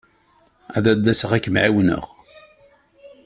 Ad 0.77 0.85
d-asaɣ 1.03 1.31
ad 1.33 1.41
kem-ɛiwneɣ. 1.43 2.05